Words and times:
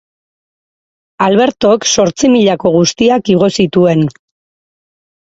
Albertok 1.25 1.85
zortzimilako 1.95 2.71
guztiak 2.77 3.29
igo 3.35 3.51
zituen. 3.59 4.03